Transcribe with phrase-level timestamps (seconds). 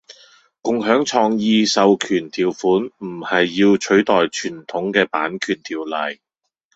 [0.63, 6.19] 共享創意授權條款唔係要取代傳統嘅版權條例